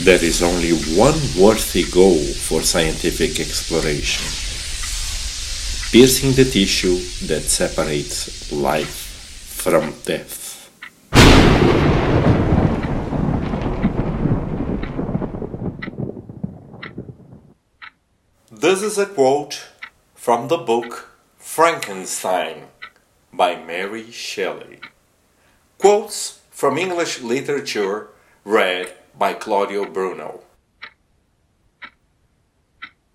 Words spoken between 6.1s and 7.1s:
the tissue